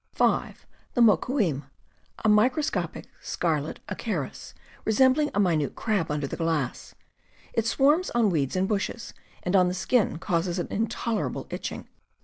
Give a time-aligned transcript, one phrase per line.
[0.13, 1.61] (5) The moquim...
[2.25, 6.95] a microscopic scarlet acarus, re sembling a minute crab under the glass.
[7.53, 11.87] It swarms on weeds and bushes, and on the skin causes an intolerable itching.